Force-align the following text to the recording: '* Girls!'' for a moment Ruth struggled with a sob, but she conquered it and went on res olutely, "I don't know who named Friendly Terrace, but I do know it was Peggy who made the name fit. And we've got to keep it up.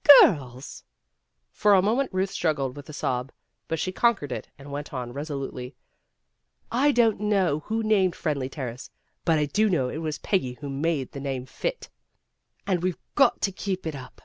'* 0.14 0.20
Girls!'' 0.20 0.84
for 1.50 1.72
a 1.72 1.80
moment 1.80 2.10
Ruth 2.12 2.28
struggled 2.28 2.76
with 2.76 2.86
a 2.90 2.92
sob, 2.92 3.32
but 3.66 3.78
she 3.78 3.92
conquered 3.92 4.30
it 4.30 4.46
and 4.58 4.70
went 4.70 4.92
on 4.92 5.14
res 5.14 5.30
olutely, 5.30 5.72
"I 6.70 6.92
don't 6.92 7.18
know 7.18 7.60
who 7.60 7.82
named 7.82 8.14
Friendly 8.14 8.50
Terrace, 8.50 8.90
but 9.24 9.38
I 9.38 9.46
do 9.46 9.70
know 9.70 9.88
it 9.88 10.02
was 10.04 10.18
Peggy 10.18 10.58
who 10.60 10.68
made 10.68 11.12
the 11.12 11.20
name 11.20 11.46
fit. 11.46 11.88
And 12.66 12.82
we've 12.82 12.98
got 13.14 13.40
to 13.40 13.50
keep 13.50 13.86
it 13.86 13.94
up. 13.94 14.20